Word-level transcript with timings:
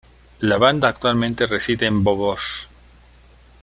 La 0.39 0.57
banda 0.57 0.87
actualmente 0.89 1.45
reside 1.45 1.85
en 1.85 2.03
Bogor. 2.03 2.39